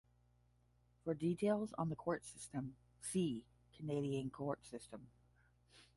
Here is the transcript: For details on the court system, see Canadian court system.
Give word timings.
For 1.03 1.13
details 1.13 1.73
on 1.77 1.89
the 1.89 1.95
court 1.95 2.25
system, 2.25 2.75
see 3.01 3.45
Canadian 3.77 4.31
court 4.31 4.65
system. 4.65 5.09